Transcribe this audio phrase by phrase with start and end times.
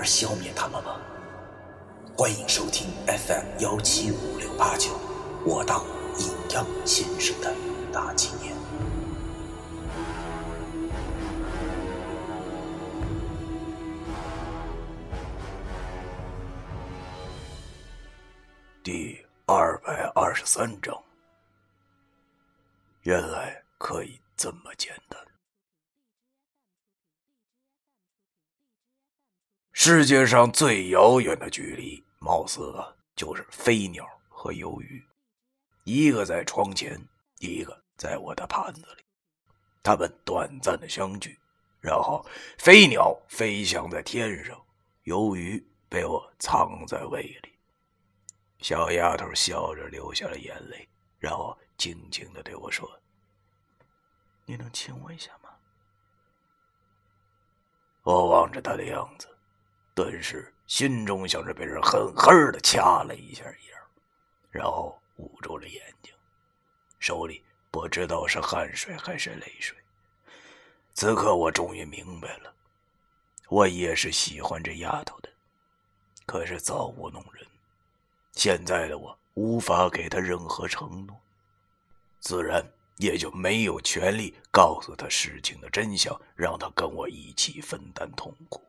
[0.00, 0.98] 而消灭他们吗？
[2.16, 4.98] 欢迎收听 FM 幺七五六八九，
[5.44, 5.84] 我当
[6.18, 7.54] 阴阳先生的
[7.92, 8.56] 大纪念。
[18.82, 20.98] 第二百二十三章，
[23.02, 25.29] 原来可以这么简单。
[29.82, 32.60] 世界上最遥远的距离，貌似，
[33.16, 35.02] 就是飞鸟和鱿鱼，
[35.84, 37.02] 一个在窗前，
[37.38, 39.02] 一个在我的盘子里。
[39.82, 41.40] 他们短暂的相聚，
[41.80, 42.22] 然后
[42.58, 44.62] 飞鸟飞翔在天上，
[45.04, 47.58] 鱿鱼被我藏在胃里。
[48.58, 50.86] 小丫头笑着流下了眼泪，
[51.18, 52.86] 然后轻轻的对我说
[54.44, 55.48] ：“你能亲我一下吗？”
[58.04, 59.26] 我望着她的样子。
[60.02, 63.78] 顿时心中像是被人狠狠的掐了一下一样，
[64.50, 66.10] 然后捂住了眼睛，
[66.98, 69.76] 手里不知道是汗水还是泪水。
[70.94, 72.50] 此刻我终于明白了，
[73.50, 75.28] 我也是喜欢这丫头的，
[76.24, 77.46] 可是造物弄人，
[78.32, 81.14] 现在的我无法给她任何承诺，
[82.20, 88.64] 自然也就没有权利告诉她事情的真相，让她跟我一起分担痛苦。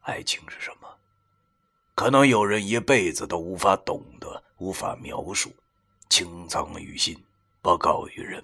[0.00, 0.88] 爱情是什么？
[1.94, 5.52] 可能有人一辈子都无法懂得，无法描述，
[6.08, 7.22] 情藏于心，
[7.60, 8.42] 不告于人。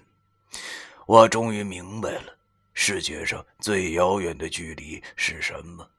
[1.07, 2.37] 我终于明白了，
[2.73, 5.89] 世界上最遥远的距离是什么，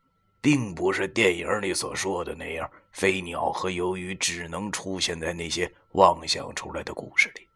[0.40, 7.48] 并不是电影里所说的那样，飞鸟和鱿鱼只能出现在那些妄想出来的故事里。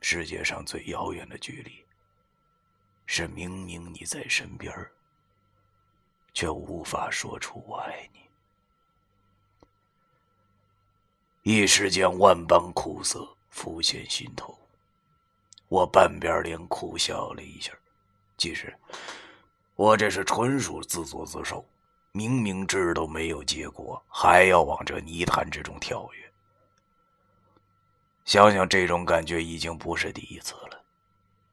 [0.00, 1.84] 世界上最遥远的距离，
[3.06, 4.92] 是明明你在身边儿。
[6.32, 8.20] 却无法说出我爱你。
[11.42, 14.56] 一时间，万般苦涩浮现心头。
[15.68, 17.72] 我半边脸苦笑了一下。
[18.36, 18.76] 其实，
[19.76, 21.64] 我这是纯属自作自受。
[22.12, 26.32] 明明知道没有结果，还要往这泥潭之中跳跃。
[28.24, 30.84] 想想这种感觉，已经不是第一次了。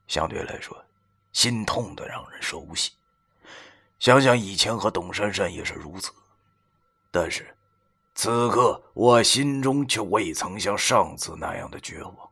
[0.08, 0.84] 相对来说，
[1.32, 2.97] 心痛的让人熟悉。
[4.00, 6.12] 想想以前和董珊珊也是如此，
[7.12, 7.56] 但是
[8.14, 12.30] 此刻我心中却未曾像上次那样的绝望。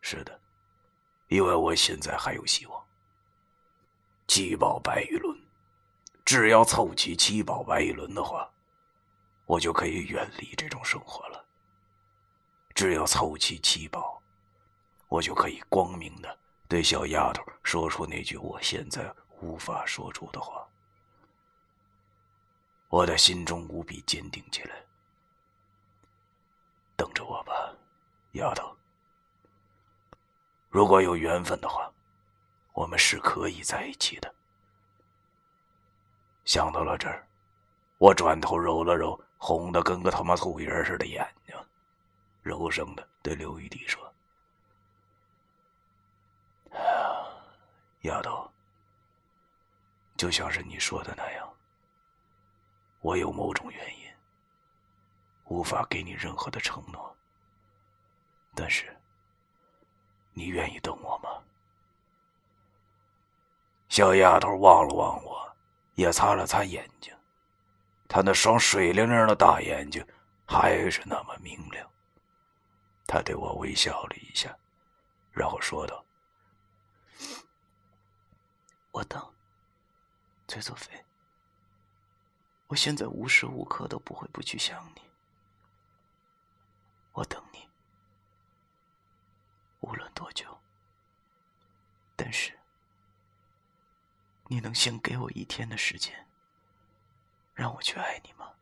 [0.00, 0.40] 是的，
[1.28, 2.82] 因为我现在还有希望。
[4.26, 5.38] 七宝白玉轮，
[6.24, 8.50] 只要凑齐七宝白玉轮的话，
[9.44, 11.44] 我就可以远离这种生活了。
[12.74, 14.20] 只要凑齐七宝，
[15.08, 19.14] 我就可以光明的对小丫头说出那句我现在。
[19.44, 20.66] 无法说出的话，
[22.88, 24.74] 我的心中无比坚定起来。
[26.96, 27.70] 等着我吧，
[28.32, 28.74] 丫头。
[30.70, 31.92] 如果有缘分的话，
[32.72, 34.34] 我们是可以在一起的。
[36.46, 37.26] 想到了这儿，
[37.98, 41.54] 我转头揉了揉红的跟个他妈兔爷似的眼睛，
[42.42, 44.00] 柔声的对刘玉帝说
[48.02, 48.50] ：“丫头。”
[50.16, 51.52] 就像是你说的那样，
[53.00, 54.04] 我有某种原因
[55.46, 57.16] 无法给你任何的承诺，
[58.54, 58.96] 但是
[60.32, 61.42] 你愿意等我吗？
[63.88, 65.56] 小丫头望了望我，
[65.94, 67.14] 也擦了擦眼睛，
[68.08, 70.04] 她那双水灵灵的大眼睛
[70.46, 71.88] 还是那么明亮。
[73.06, 74.56] 她对我微笑了一下，
[75.32, 76.04] 然后说道
[78.92, 79.20] ：“我等。”
[80.54, 81.04] 崔作飞，
[82.68, 85.02] 我现在无时无刻都不会不去想你。
[87.10, 87.68] 我等你，
[89.80, 90.56] 无论多久。
[92.14, 92.56] 但是，
[94.46, 96.24] 你能先给我一天的时间，
[97.52, 98.52] 让我去爱你吗？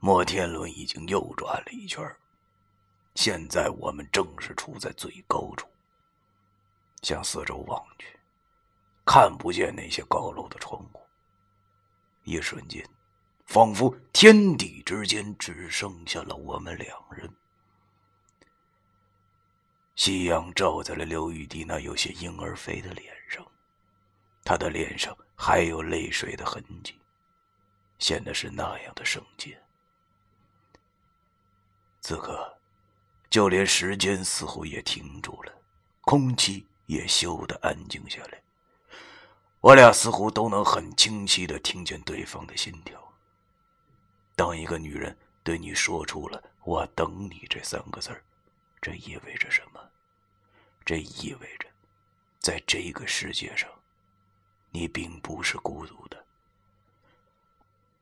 [0.00, 2.04] 摩天轮已经又转了一圈，
[3.14, 5.68] 现在我们正是处在最高处，
[7.02, 8.18] 向四周望去。
[9.04, 11.00] 看不见那些高楼的窗户。
[12.24, 12.88] 一瞬间，
[13.46, 17.28] 仿佛天地之间只剩下了我们两人。
[19.96, 23.44] 夕阳照在了刘玉迪那有些婴儿肥的脸上，
[24.44, 26.98] 他的脸上还有泪水的痕迹，
[27.98, 29.60] 显得是那样的圣洁。
[32.00, 32.58] 此刻，
[33.28, 35.52] 就连时间似乎也停住了，
[36.00, 38.42] 空气也咻的安静下来。
[39.62, 43.00] 我俩似乎都能很清晰的听见对方的心跳。
[44.34, 48.10] 当一个女人对你说出了“我等你”这三个字，
[48.80, 49.80] 这意味着什么？
[50.84, 51.68] 这意味着，
[52.40, 53.70] 在这个世界上，
[54.72, 56.24] 你并不是孤独的。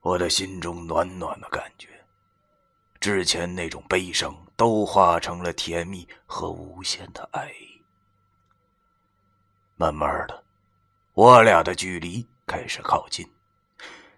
[0.01, 1.89] 我的心中暖暖的感觉，
[2.99, 7.83] 之前那种悲伤都化成了甜蜜和无限的爱意。
[9.77, 10.43] 慢慢的。
[11.21, 13.31] 我俩的距离开始靠近，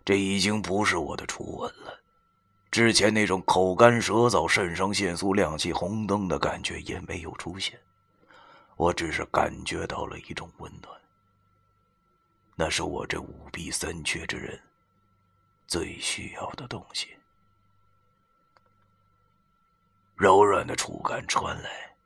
[0.05, 1.99] 这已经不是我的初吻了。
[2.71, 7.77] 之前那种口干舌燥、肾上腺素亮起红灯的感觉也没有出现，
[8.77, 10.97] 我只是感觉到了一种温暖。
[12.55, 14.63] 那是我这五弊三缺之人
[15.67, 17.09] 最需要的东西。
[20.15, 21.97] 柔软的触感传来，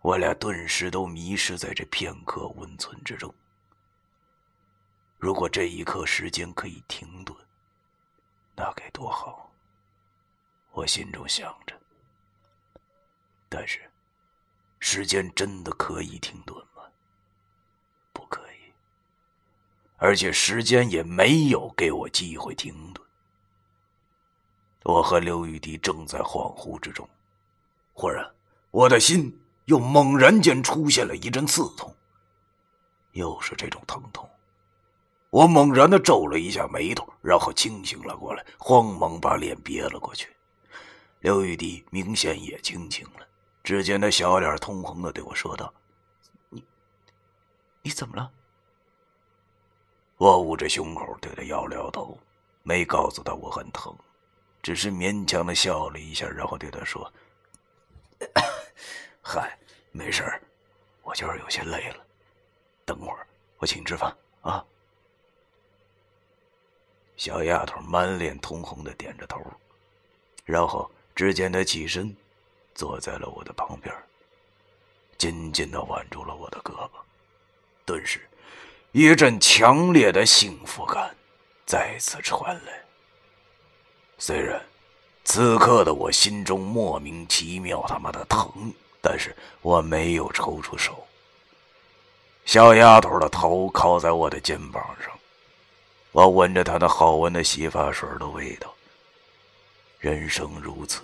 [0.00, 3.34] 我俩顿时都迷失在这片刻温存之中。
[5.22, 7.32] 如果这一刻时间可以停顿，
[8.56, 9.48] 那该多好！
[10.72, 11.80] 我心中想着。
[13.48, 13.88] 但是，
[14.80, 16.82] 时间真的可以停顿吗？
[18.12, 18.72] 不可以。
[19.96, 23.00] 而且时间也没有给我机会停顿。
[24.82, 27.08] 我和刘玉迪正在恍惚之中，
[27.92, 28.28] 忽然，
[28.72, 31.94] 我的心又猛然间出现了一阵刺痛，
[33.12, 34.28] 又是这种疼痛。
[35.32, 40.28] 我猛然的皱了一下眉头，然后清醒了过来，慌忙把脸憋了过去。
[41.20, 43.26] 刘玉迪明显也清醒了，
[43.64, 45.72] 只见他小脸通红的对我说道
[46.50, 46.62] ：“你，
[47.80, 48.30] 你怎么了？”
[50.18, 52.18] 我捂着胸口对他摇了摇头，
[52.62, 53.96] 没告诉他我很疼，
[54.60, 57.10] 只是勉强的笑了一下，然后对他说
[59.24, 59.58] ：“嗨，
[59.92, 60.22] 没事
[61.00, 62.04] 我就是有些累了，
[62.84, 63.26] 等会儿
[63.56, 64.62] 我请你吃饭啊。”
[67.16, 69.40] 小丫头满脸通红的点着头，
[70.44, 72.14] 然后只见她起身，
[72.74, 73.94] 坐在了我的旁边，
[75.16, 76.90] 紧紧的挽住了我的胳膊。
[77.84, 78.28] 顿时，
[78.90, 81.14] 一阵强烈的幸福感
[81.64, 82.82] 再次传来。
[84.18, 84.60] 虽然
[85.24, 91.06] 此刻的我心中莫名其妙他妈的疼，但是我没有抽出手。
[92.44, 95.12] 小丫头的头靠在我的肩膀上。
[96.12, 98.72] 我闻着他那好闻的洗发水的味道。
[99.98, 101.02] 人生如此，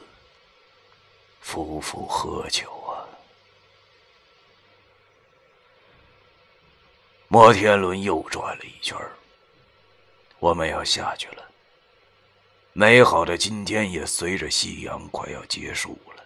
[1.40, 3.08] 夫复何求啊！
[7.28, 8.98] 摩天轮又转了一圈
[10.38, 11.44] 我们要下去了。
[12.72, 16.22] 美好的今天也随着夕阳快要结束了。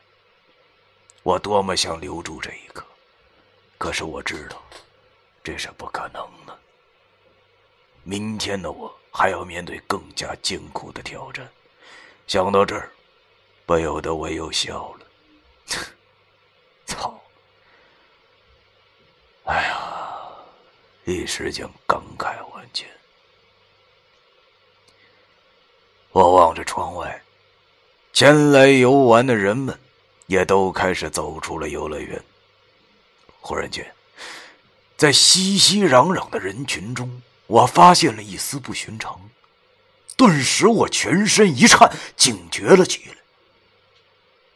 [1.23, 2.85] 我多么想留住这一刻，
[3.79, 4.63] 可是我知道，
[5.45, 6.59] 这是不可能的。
[8.05, 11.49] 明天的我还要面对更加艰苦的挑战，
[12.27, 12.91] 想到这儿，
[13.65, 15.07] 不由得我又笑了。
[16.85, 17.21] 操！
[19.45, 19.79] 哎呀，
[21.05, 22.89] 一时间感慨万千。
[26.11, 27.23] 我望着窗外，
[28.13, 29.79] 前来游玩的人们
[30.27, 32.23] 也都开始走出了游乐园。
[33.41, 33.95] 忽然间，
[34.97, 37.23] 在熙熙攘攘的人群中。
[37.53, 39.29] 我发现了一丝不寻常，
[40.17, 43.17] 顿时我全身一颤，警觉了起来。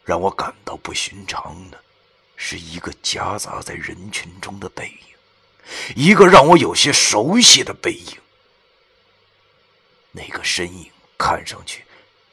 [0.03, 1.79] 让我感到不寻常的，
[2.35, 5.15] 是一个夹杂在人群中的背影，
[5.95, 8.17] 一个让我有些熟悉的背影。
[10.11, 10.89] 那个身影
[11.19, 11.85] 看上去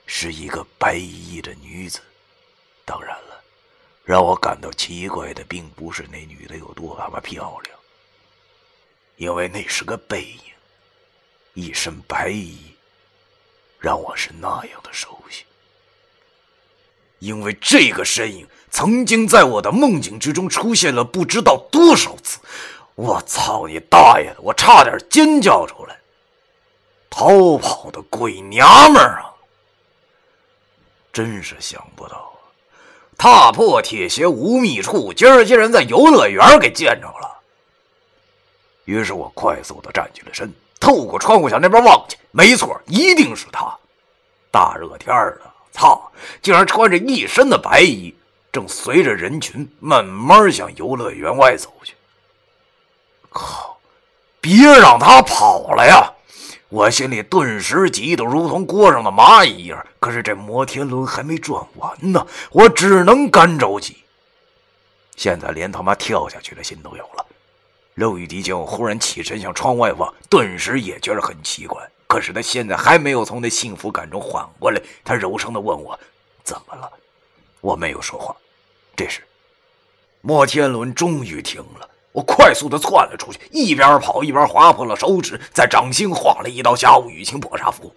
[0.06, 2.00] 是一个白衣的女子。
[2.87, 3.44] 当然了，
[4.02, 7.78] 让我感到奇怪的并不是那女的有多么漂亮，
[9.16, 10.54] 因为那是个背影。
[11.55, 12.59] 一身白衣，
[13.79, 15.45] 让我是那样的熟悉，
[17.21, 22.41] 因为这个身影曾经在我的梦境之中出现了不知道多少次。
[22.97, 24.41] 我操你大爷的！
[24.41, 25.99] 我差点尖叫出来。
[27.11, 29.35] 逃跑的鬼娘们儿啊！
[31.13, 32.33] 真是想不到，
[33.17, 37.41] 踏破铁鞋无觅处，今儿竟然在游乐园给见着了。
[38.85, 40.53] 于是我快速的站起了身，
[40.85, 43.75] 透过窗户向那边望去，没错，一定是他。
[44.50, 45.41] 大热天的，
[45.73, 46.12] 操，
[46.43, 48.14] 竟然穿着一身的白衣，
[48.53, 51.95] 正随着人群慢慢向游乐园外走去。
[53.31, 53.79] 靠！
[54.43, 56.12] 别让他跑了呀！
[56.69, 59.87] 我心里顿时急得如同锅上的蚂蚁一样。
[59.99, 63.97] 可是这摩天轮还没转完呢，我只能干着急。
[65.17, 67.24] 现在连他妈跳下去的心都有了。
[67.95, 71.81] 刘雨迪见我忽然起身向窗外望，顿时也觉得很奇怪。
[72.07, 75.99] 可是他现在还没有从那幸福感中缓过来，他柔声的问我
[76.43, 76.91] ：“怎么了？”
[77.61, 78.35] 我没有说话。
[78.97, 79.23] 这时，
[80.21, 81.89] 摩天轮终于停了。
[82.13, 87.93] 我快速的窜了出去，一边跑一边划破了手指，在掌心画了一道下午雨晴破杀符。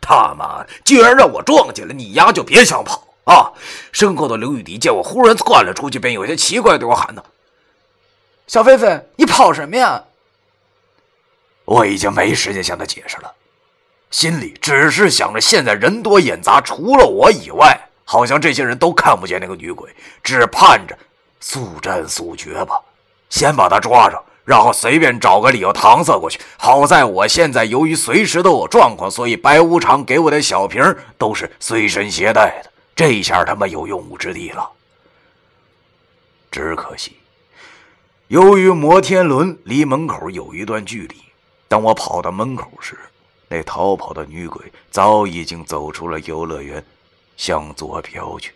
[0.00, 3.52] 他妈，既然让我撞见了，你丫就别想跑啊！
[3.90, 7.24] 身后的刘雨迪见我忽然窜了出去，便有些奇怪对我喊道。
[8.50, 10.02] 小飞飞，你跑什么呀？
[11.64, 13.32] 我已经没时间向他解释了，
[14.10, 19.88] 心里只是想着现在人多眼杂，除了我以外，好像这些人都看不见那个女鬼，
[20.20, 20.98] 只盼着
[21.38, 22.80] 速战速决吧，
[23.28, 26.40] 先把她抓着，然后随便找个理由搪塞过去。
[26.56, 30.82] 好在我现在由于随时都有状况，所以白无常给我的小瓶
[31.16, 34.68] 都是随身携带的，这一下他妈有用武之地了。
[36.50, 37.16] 只可惜。
[38.30, 41.16] 由于摩天轮离门口有一段距离，
[41.66, 42.96] 当我跑到门口时，
[43.48, 46.80] 那逃跑的女鬼早已经走出了游乐园，
[47.36, 48.52] 向左飘去。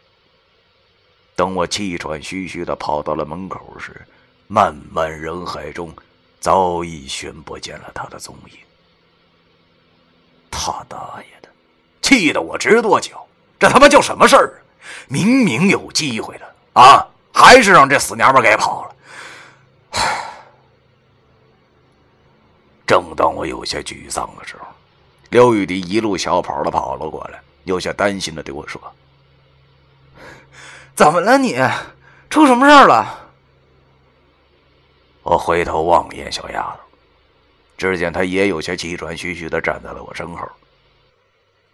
[1.34, 4.00] 等我气喘吁吁地跑到了门口时，
[4.46, 5.92] 漫漫人海中
[6.38, 8.58] 早已寻不见了他的踪影。
[10.52, 11.48] 他大爷的，
[12.00, 13.26] 气得我直跺脚！
[13.58, 14.62] 这他妈叫什么事儿？
[15.08, 18.93] 明明有机会的啊，还是让这死娘们给跑了。
[22.86, 24.66] 正当我有些沮丧的时候，
[25.30, 28.80] 刘雨迪一路小跑的跑了过来，有些担心的对我说
[30.94, 31.56] ：“怎么了你？
[32.28, 33.20] 出什么事儿了？”
[35.22, 36.80] 我回头望一眼小丫头，
[37.78, 40.46] 只见她也有些气喘吁吁的站在了我身后，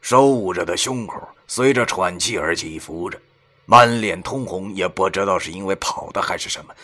[0.01, 3.21] 手捂着的胸口随着喘气而起伏着，
[3.67, 6.75] 满脸通红，也不知道是因为跑的还是什么。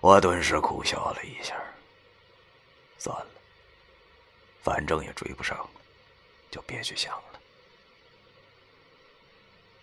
[0.00, 1.54] 我顿时苦笑了一下。
[2.98, 3.26] 算了，
[4.62, 5.68] 反正也追不上，
[6.50, 7.40] 就别去想了。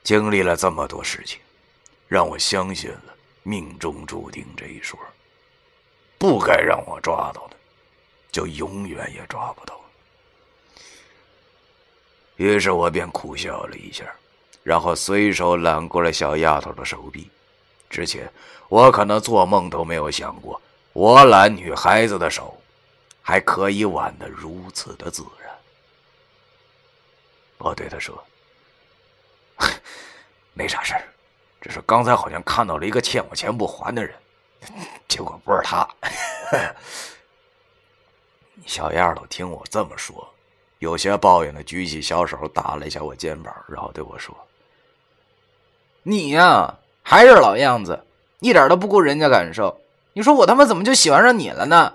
[0.03, 1.39] 经历了这么多事情，
[2.07, 4.99] 让我相信了命中注定这一说。
[6.17, 7.57] 不该让我抓到的，
[8.31, 9.79] 就永远也抓不到。
[12.37, 14.05] 于是我便苦笑了一下，
[14.63, 17.29] 然后随手揽过了小丫头的手臂。
[17.89, 18.31] 之前
[18.69, 20.61] 我可能做梦都没有想过，
[20.93, 22.59] 我揽女孩子的手，
[23.21, 25.49] 还可以挽得如此的自然。
[27.59, 28.21] 我对她说
[30.53, 31.03] ：“没啥事儿，
[31.61, 34.13] 只是刚才好像看到了一个欠我钱不还的人，
[35.07, 35.87] 结果不是他。
[38.65, 40.27] ”小丫头听我这么说，
[40.79, 44.35] 有些抱怨的举起小手打了一下我肩膀，然后对我说
[46.03, 46.77] ：“你呀。”
[47.09, 48.03] 还是老样子，
[48.41, 49.79] 一点都不顾人家感受。
[50.11, 51.93] 你说我他妈怎么就喜欢上你了呢？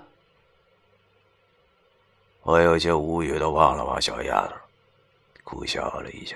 [2.41, 4.55] 我有些无语的望了望小丫头，
[5.43, 6.35] 苦笑了一下。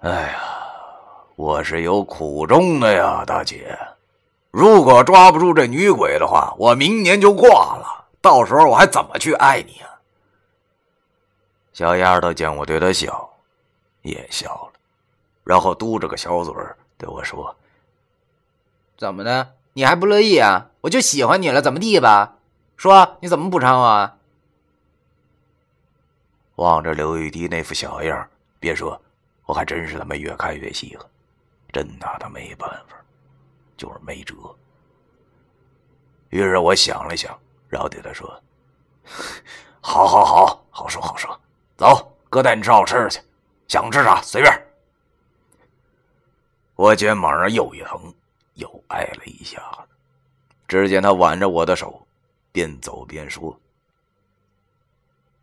[0.00, 0.42] 哎呀，
[1.34, 3.74] 我是有苦衷的呀，大姐。
[4.50, 8.04] 如果抓不住这女鬼的话，我明年就挂了。
[8.20, 9.96] 到时候我还怎么去爱你啊？
[11.72, 13.30] 小丫头见我对她笑，
[14.02, 14.69] 也笑了。
[15.44, 17.56] 然后嘟着个小嘴儿对我说
[18.96, 19.54] ：“怎么的？
[19.72, 20.70] 你还不乐意啊？
[20.82, 22.36] 我就喜欢你了，怎么地吧？
[22.76, 24.16] 说你怎么补偿我？”啊？
[26.56, 28.28] 望着刘玉迪那副小样，
[28.58, 29.00] 别说，
[29.46, 31.06] 我还真是他妈越看越稀罕，
[31.72, 32.96] 真拿他没办法，
[33.76, 34.34] 就是没辙。
[36.28, 37.36] 于是我想了想，
[37.68, 38.30] 然后对他说
[39.80, 41.40] ：“好好好，好说好说，
[41.76, 43.20] 走，哥带你吃好吃的去，
[43.66, 44.52] 想吃啥随便。”
[46.80, 48.14] 我肩膀上又一疼，
[48.54, 49.94] 又挨了一下子。
[50.66, 52.06] 只见他挽着我的手，
[52.52, 53.54] 边走边说：“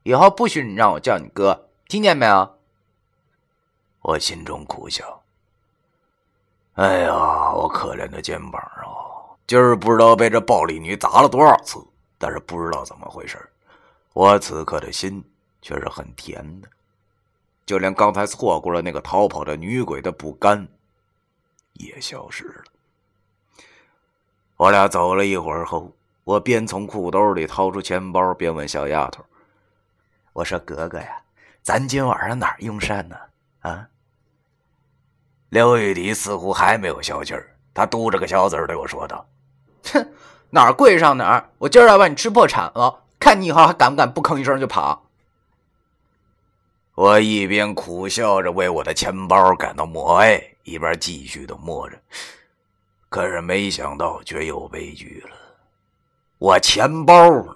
[0.01, 2.57] 以后不许你让我叫你哥，听见没有？”
[4.01, 5.21] 我心中苦笑。
[6.73, 9.37] 哎呀，我可怜的肩膀啊！
[9.45, 11.77] 今儿不知道被这暴力女砸了多少次，
[12.17, 13.37] 但是不知道怎么回事
[14.13, 15.23] 我此刻的心
[15.61, 16.67] 却是很甜的，
[17.63, 20.67] 就连刚才错过了那个逃跑的女鬼的不甘。
[21.79, 22.63] 也消失了。
[24.57, 29.23] 我俩走了一会儿后，我边从裤兜里掏出钱包，边问小丫头
[30.33, 31.21] ：“我说格格呀，
[31.61, 33.15] 咱今晚上哪儿用膳呢？
[33.59, 33.87] 啊？”
[35.49, 39.25] 刘玉迪似乎还没有消气儿，他嘟着个小嘴对我说道
[39.93, 40.11] ：“哼，
[40.49, 41.49] 哪儿跪上哪儿！
[41.59, 45.03] 我今儿要把你吃破产了，看你以后还敢不敢不吭一声就跑。”
[46.95, 51.97] 我一边苦笑着为我的钱包感到默哀，一边继续的摸着。
[53.09, 55.35] 可是没想到，却又悲剧了。
[56.37, 57.15] 我钱包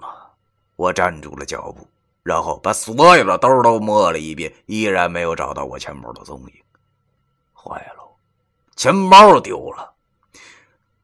[0.76, 1.86] 我站住了脚步，
[2.22, 6.52] 然后把所有的兜都摸了一遍，依然没有找到我钱包的踪影。
[7.54, 8.02] 坏了，
[8.74, 9.92] 钱包丢了！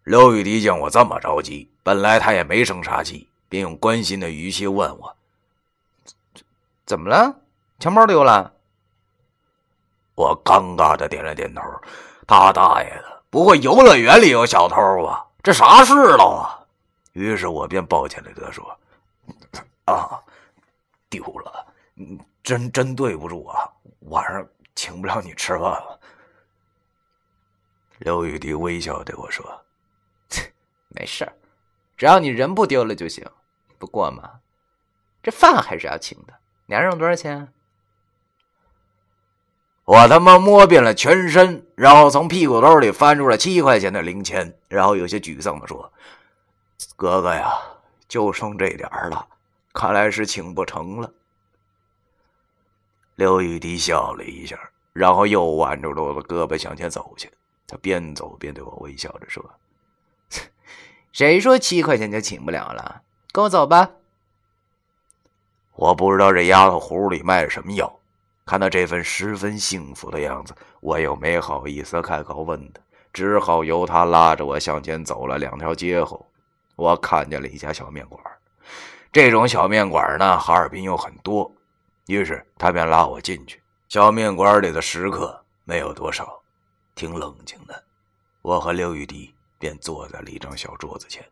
[0.04, 5.14] 刘雨迪见我这么着急，本来他也没生啥气，便用关心的语气问我
[6.86, 7.38] ：“怎么了？
[7.78, 8.54] 钱包丢了？”
[10.18, 11.62] 我尴尬的点了点头
[12.26, 15.24] ：“他大爷的！”不会游乐园里有小偷吧？
[15.44, 16.58] 这啥事了啊？
[17.12, 18.78] 于是我便抱歉的对他说
[19.86, 20.18] ：“啊，
[21.08, 21.64] 丢了，
[22.42, 23.70] 真真对不住啊，
[24.08, 24.44] 晚上
[24.74, 26.00] 请不了你吃饭了。”
[27.98, 29.46] 刘玉迪微笑对我说
[30.90, 31.30] ：“没事
[31.96, 33.24] 只要你人不丢了就行。
[33.78, 34.40] 不过嘛，
[35.22, 36.34] 这饭还是要请的。
[36.66, 37.52] 你还剩多少钱？”
[39.88, 45.90] 我他妈摸遍了全身，然后从屁股兜里翻出了七块钱的零钱，然后有些沮丧的说
[46.94, 47.50] ：“哥哥呀，
[48.06, 49.26] 就剩这点了，
[49.72, 51.10] 看来是请不成了。”
[53.16, 54.58] 刘玉迪笑了一下，
[54.92, 57.32] 然后又挽住了我的胳膊向前走去。
[57.66, 59.42] 他边走边对我微笑着说
[61.12, 63.00] ：“谁说七块钱就请不了了？
[63.32, 63.92] 跟我走吧。”
[65.76, 67.97] 我不知道这丫头葫芦里卖的什么药。
[68.48, 72.80] 看到这份十分幸福的样子，我又没好意思开口问他，
[73.12, 76.26] 只好由他拉着我向前走了两条街后，
[76.74, 78.18] 我看见了一家小面馆。
[79.12, 81.52] 这种小面馆呢，哈尔滨有很多，
[82.06, 83.62] 于是他便拉我进去。
[83.86, 86.40] 小面馆里的食客没有多少，
[86.94, 87.84] 挺冷静的。
[88.40, 91.22] 我和刘玉迪便坐在了一张小桌子前。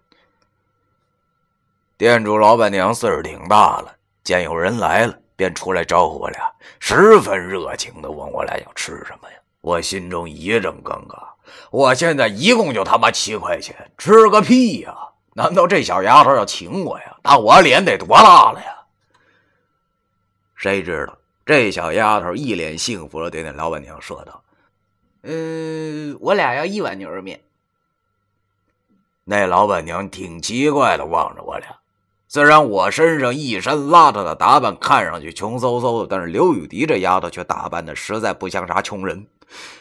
[1.97, 5.19] 店主老板娘岁数挺大了，见有人来了。
[5.37, 9.37] 便出来招呼我俩，十分热情的问我俩要吃什么呀？
[9.61, 11.23] 我心中一阵尴尬。
[11.71, 14.97] 我现在一共就他妈七块钱，吃个屁呀！
[15.35, 17.17] 难道这小丫头要请我呀？
[17.23, 18.73] 那我脸得多大了呀？
[20.55, 24.43] 谁知道这小丫头一脸幸福的对那老板娘说道
[25.23, 27.41] ：“嗯，我俩要一碗牛肉面。”
[29.25, 31.79] 那老板娘挺奇怪的望着我俩。
[32.29, 39.27] 虽然我身上一身邋遢的打扮看上去穷嗖嗖的，但是刘雨迪这丫头却打扮的实在不像啥穷人，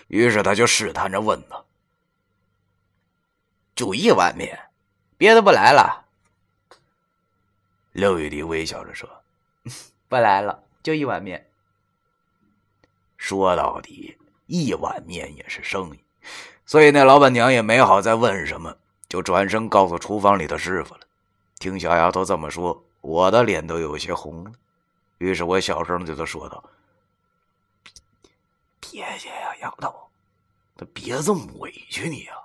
[0.08, 1.66] 于是他就试探着问道
[3.76, 4.58] ：“就一碗面，
[5.18, 6.06] 别的不来了？”
[7.94, 9.10] 刘雨迪微笑着说
[10.08, 11.48] ：“不来了，就一碗面。”
[13.18, 16.00] 说到底，一碗面也是生意，
[16.64, 18.78] 所以那老板娘也没好再问什么，
[19.10, 21.00] 就转身告诉厨房里的师傅了。
[21.60, 24.52] 听小丫头这么说，我的脸都有些红了。
[25.18, 26.63] 于是我小声对她说道
[28.82, 30.10] ：“别介呀，丫头，
[30.94, 32.38] 别这么委屈你啊！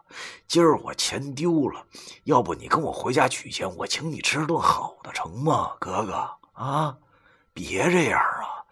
[0.46, 1.84] 今儿我钱丢了，
[2.24, 5.76] 要不你跟我回家取钱，我请你吃顿好的，成吗？
[5.80, 6.96] 哥哥啊，
[7.52, 8.62] 别这样啊！”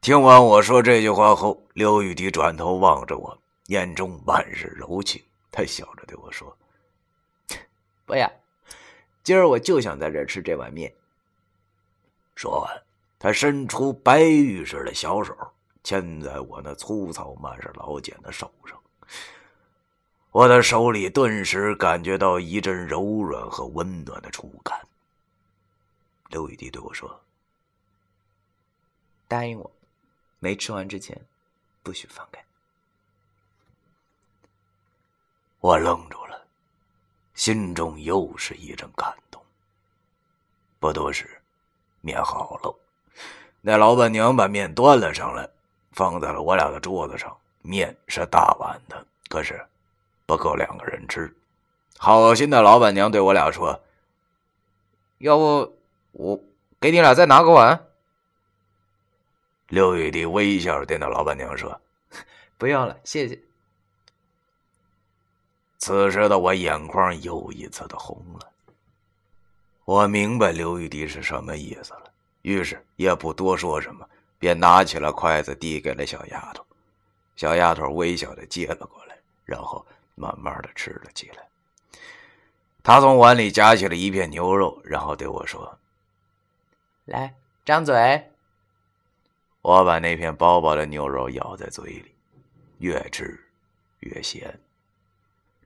[0.00, 5.22] 听完我说这句话后，刘玉迪转头望着我，眼中满是柔情。
[5.52, 6.56] 他笑着对我说
[8.06, 8.30] ：“不要。”
[9.26, 10.94] 今儿我就想在这吃这碗面。
[12.36, 12.82] 说完，
[13.18, 15.36] 他伸出白玉似的小手，
[15.82, 18.80] 牵在我那粗糙、满是老茧的手上。
[20.30, 24.80] 我的手里顿时感觉到一阵柔软和温暖的触感。
[26.28, 27.20] 刘雨迪对我说
[29.26, 29.68] ：“答应我，
[30.38, 31.20] 没吃完之前，
[31.82, 32.40] 不许放开。”
[35.58, 36.25] 我愣住了。
[37.36, 39.40] 心中又是一阵感动。
[40.80, 41.40] 不多时，
[42.00, 42.74] 面好了，
[43.60, 45.48] 那老板娘把面端了上来，
[45.92, 47.36] 放在了我俩的桌子上。
[47.62, 49.60] 面是大碗的，可是
[50.24, 51.32] 不够两个人吃。
[51.98, 53.80] 好心的老板娘对我俩说
[55.18, 55.76] ：“要不
[56.12, 56.40] 我
[56.80, 57.86] 给你俩再拿个碗？”
[59.68, 61.80] 刘玉迪微笑着对那老板娘说
[62.56, 63.38] ：“不用了，谢谢。”
[65.78, 68.50] 此时的我眼眶又一次的红了。
[69.84, 72.10] 我明白刘玉迪是什么意思了，
[72.42, 74.08] 于是也不多说什么，
[74.38, 76.64] 便拿起了筷子递给了小丫头。
[77.36, 81.46] 小丫头微笑的接了过来，然后慢慢的吃了起来。
[82.82, 85.78] 她从碗里夹起了一片牛肉，然后对我说
[87.04, 87.34] ：“来，
[87.64, 88.30] 张嘴。”
[89.62, 92.14] 我把那片薄薄的牛肉咬在嘴里，
[92.78, 93.38] 越吃
[94.00, 94.58] 越咸。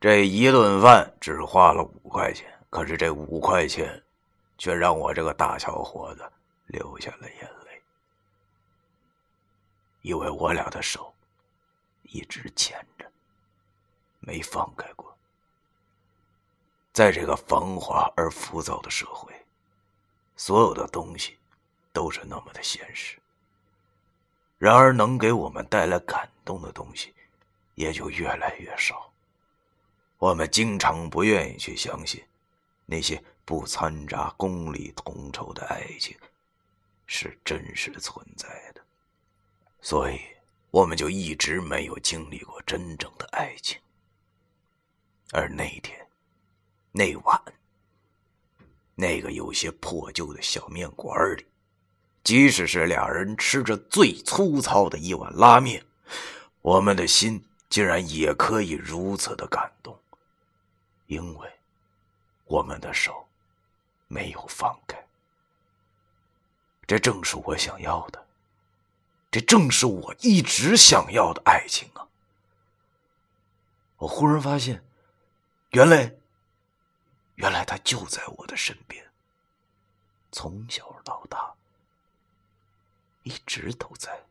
[0.01, 4.03] 这一顿饭只花了五块钱，可是这五块钱，
[4.57, 6.27] 却让我这个大小伙子
[6.69, 7.83] 流下了眼泪，
[10.01, 11.13] 因为我俩的手
[12.05, 13.05] 一直牵着，
[14.21, 15.15] 没放开过。
[16.95, 19.31] 在这个繁华而浮躁的社会，
[20.35, 21.37] 所有的东西
[21.93, 23.19] 都是那么的现实。
[24.57, 27.15] 然而，能给我们带来感动的东西，
[27.75, 29.10] 也就越来越少。
[30.21, 32.23] 我们经常不愿意去相信，
[32.85, 36.15] 那些不掺杂功利同仇的爱情，
[37.07, 38.83] 是真实存在的。
[39.81, 40.21] 所以，
[40.71, 43.81] 我们就一直没有经历过真正的爱情。
[45.33, 45.99] 而那天。
[46.93, 47.41] 那晚，
[48.97, 51.47] 那个有些破旧的小面馆里，
[52.25, 55.87] 即使是俩人吃着最粗糙的一碗拉面，
[56.61, 59.80] 我们的心竟然也可以如此的感动，
[61.11, 61.59] 因为
[62.44, 63.27] 我们的手
[64.07, 64.96] 没有放开。
[66.87, 68.27] 这正是我想要的，
[69.29, 72.07] 这正是我一直想要的爱情啊！
[73.96, 74.85] 我忽然发现，
[75.70, 76.14] 原来。
[77.37, 79.03] 原来他就在我的身边，
[80.31, 81.55] 从小到大
[83.23, 84.23] 一直都在，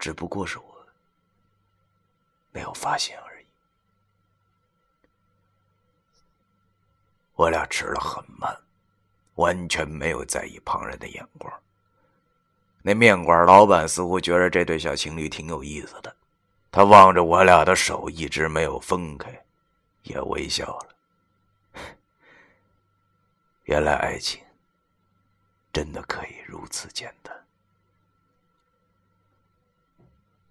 [0.00, 0.86] 只不过是我
[2.50, 3.27] 没有发现而已。
[7.38, 8.52] 我俩吃的很慢，
[9.36, 11.52] 完全没有在意旁人的眼光。
[12.82, 16.16] 那面馆老板似乎觉得这对小情侣挺有意思的，
[16.72, 19.40] 他望着我俩的手一直没有分开，
[20.02, 20.88] 也微笑了。
[23.66, 24.42] 原来爱情
[25.72, 27.32] 真的可以如此简单。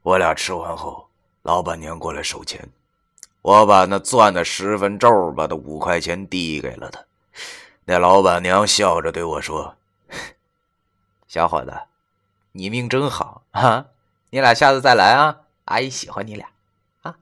[0.03, 1.09] 我俩吃完后，
[1.41, 2.65] 老板娘过来收钱，
[3.47, 7.01] 我把那攥的十分皱巴的五块钱递给了他。
[7.85, 9.73] 那老板娘笑着对我说
[11.29, 11.73] ：“小伙子，
[12.51, 13.85] 你命真好啊！
[14.31, 16.45] 你俩下次再来啊，阿姨喜欢你俩
[17.03, 17.15] 啊。”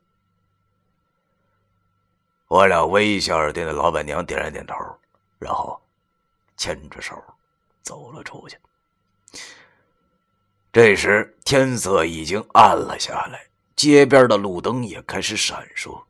[2.49, 4.73] 我俩微笑着对那老板娘点了点头，
[5.37, 5.79] 然后。
[6.57, 7.21] 牵着手
[7.83, 8.57] 走了出去。
[10.71, 16.01] 这时天色已经暗了下来，街边的路灯也开始闪烁，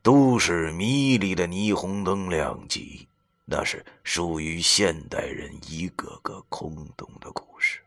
[0.00, 3.06] 都市迷离的霓虹灯亮起，
[3.44, 7.80] 那是属于现代人一个个空洞的故事。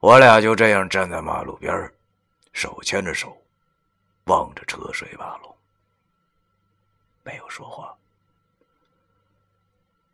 [0.00, 1.92] 我俩就这样站在马路边
[2.52, 3.36] 手牵着手，
[4.24, 5.56] 望着车水马龙，
[7.24, 7.96] 没有说话。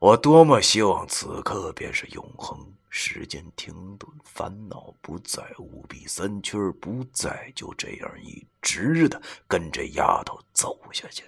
[0.04, 2.58] 我多么希望此刻便是永恒，
[2.90, 11.24] 时间停顿，烦恼不在，五弊三缺不在，就这样一直的跟这丫头走下去。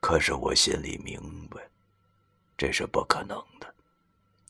[0.00, 1.60] 可是我心里明白，
[2.58, 3.72] 这是不可能的，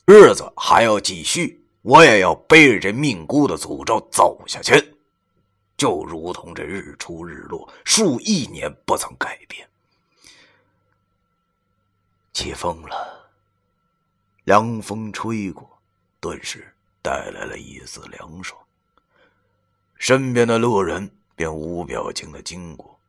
[0.07, 4.97] 日子还要继续，我也要背着这命孤的诅咒走下去，
[5.77, 9.69] 就如同这日出日落，数亿年不曾改变。
[12.37, 13.31] 起风了，
[14.45, 15.67] 凉风吹过，
[16.21, 16.71] 顿时
[17.01, 18.61] 带来了一丝凉爽。
[19.95, 23.01] 身边的路人便无表情的经过，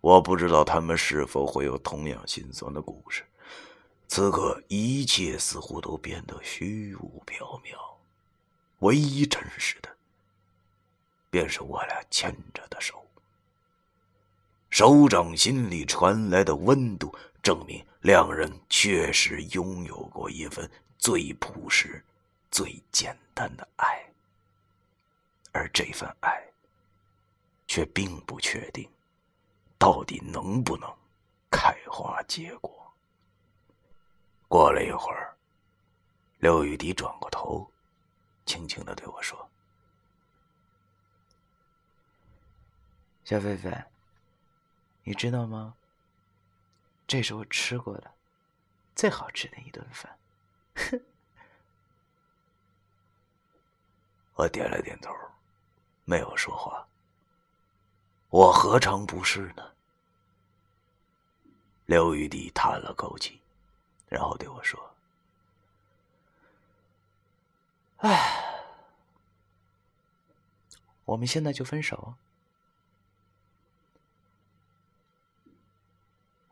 [0.00, 3.22] 我不知道他们是否会有同样心酸的故事。
[4.08, 7.76] 此刻，一切似乎都变得虚无缥缈，
[8.78, 9.94] 唯一真实的，
[11.28, 13.04] 便是我俩牵着的手。
[14.70, 17.84] 手掌心里传来的温度，证明。
[18.02, 22.02] 两人确实拥有过一份最朴实、
[22.48, 24.06] 最简单的爱，
[25.50, 26.40] 而这份爱
[27.66, 28.88] 却并不确定，
[29.76, 30.88] 到底能不能
[31.50, 32.94] 开花结果。
[34.46, 35.36] 过了一会儿，
[36.38, 37.68] 刘雨迪转过头，
[38.46, 39.50] 轻轻的对我说
[43.24, 43.70] ：“小菲菲，
[45.02, 45.74] 你知道吗？”
[47.08, 48.14] 这是我吃过的
[48.94, 50.18] 最好吃的一顿饭。
[50.76, 51.00] 哼
[54.34, 55.12] 我点了点头，
[56.04, 56.86] 没有说话。
[58.28, 59.72] 我何尝不是呢？
[61.86, 63.40] 刘玉帝叹了口气，
[64.08, 64.94] 然后对我说
[68.04, 68.62] ：“唉，
[71.06, 72.14] 我们现在就分手。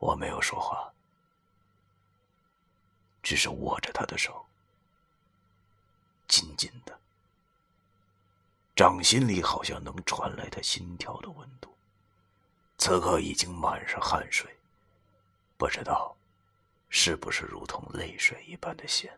[0.07, 0.89] 我没有说话，
[3.21, 4.45] 只是握着他的手，
[6.29, 6.97] 紧紧的，
[8.73, 11.75] 掌心里好像能传来他心跳的温度。
[12.77, 14.49] 此刻已经满是汗水，
[15.57, 16.15] 不知道
[16.89, 19.11] 是不是如同泪水一般的咸。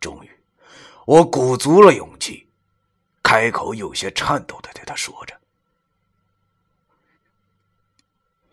[0.00, 0.40] 终于，
[1.06, 2.48] 我鼓足了勇气，
[3.22, 5.37] 开口，有些颤抖的对他说着。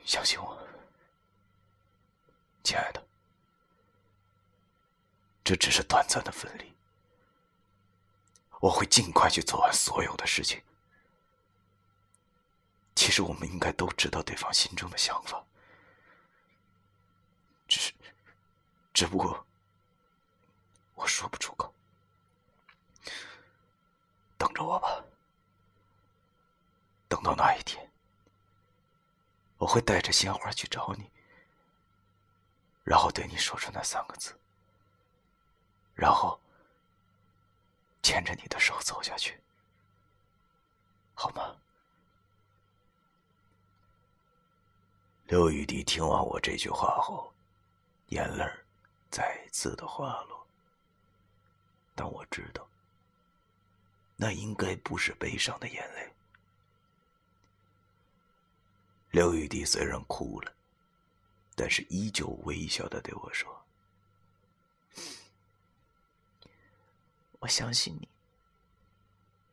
[0.05, 0.57] 相信我，
[2.63, 3.03] 亲爱的，
[5.43, 6.71] 这只是短暂的分离。
[8.59, 10.61] 我会尽快去做完所有的事情。
[12.95, 15.43] 其实我们应该都知道对方心中的想法，
[17.67, 17.93] 只是，
[18.93, 19.45] 只不过
[20.93, 21.73] 我说不出口。
[24.37, 25.03] 等着我吧，
[27.07, 27.84] 等到那一天。
[29.57, 31.09] 我会带着鲜花去找你，
[32.83, 34.37] 然后对你说出那三个字，
[35.95, 36.39] 然后
[38.03, 39.39] 牵着你的手走下去，
[41.13, 41.55] 好吗？
[45.27, 47.33] 刘雨迪听完我这句话后，
[48.09, 48.45] 眼泪
[49.09, 50.47] 再次的滑落，
[51.95, 52.67] 但我知道，
[54.15, 56.14] 那应该不是悲伤的眼泪。
[59.15, 60.51] 刘玉帝虽然哭了，
[61.55, 63.65] 但是依旧微笑的对我说
[67.39, 68.09] ：“我相信你，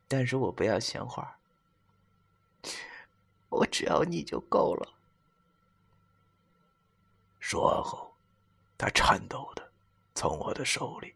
[0.09, 1.39] 但是我不要鲜花，
[3.51, 4.95] 我只要你就够了。”
[7.39, 8.13] 说完后，
[8.77, 9.71] 他颤抖的
[10.13, 11.15] 从我的手里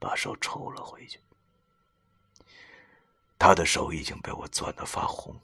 [0.00, 1.20] 把手抽了回去，
[3.38, 5.38] 他的手已经被我攥得发红。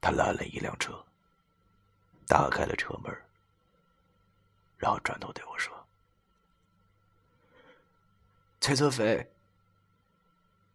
[0.00, 1.04] 他拦了一辆车，
[2.26, 3.12] 打开了车门，
[4.76, 5.86] 然后转头对我说
[8.60, 9.32] ：“崔泽飞，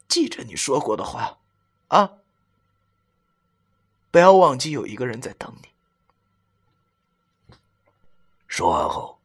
[0.08, 1.38] 记着你说过的话，
[1.88, 2.18] 啊，
[4.12, 5.70] 不要忘记有一个人在等你。”
[8.48, 9.20] 说完后，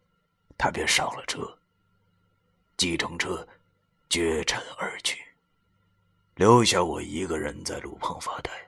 [0.57, 1.59] 他便上了车，
[2.77, 3.47] 计程车
[4.09, 5.23] 绝尘而去，
[6.37, 8.68] 留下我一个人在路旁发呆。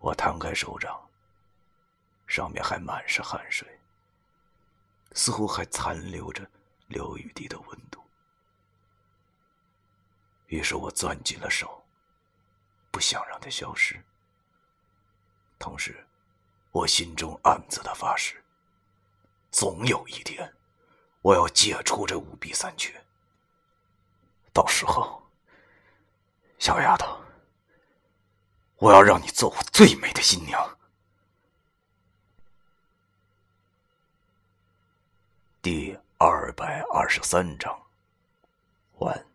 [0.00, 0.98] 我摊开手掌，
[2.26, 3.68] 上面还满是汗水，
[5.12, 6.48] 似乎还残留着
[6.88, 8.02] 刘雨滴的温度。
[10.46, 11.84] 于是我攥紧了手，
[12.90, 14.02] 不想让它消失。
[15.58, 16.02] 同时，
[16.72, 18.42] 我心中暗自的发誓：
[19.50, 20.50] 总有一天，
[21.20, 22.98] 我要解除这五弊三缺。
[24.52, 25.22] 到时候，
[26.58, 27.20] 小丫头。
[28.80, 30.78] 我要让你做我最美的新娘。
[35.60, 37.78] 第二百二十三章，
[38.98, 39.29] 完。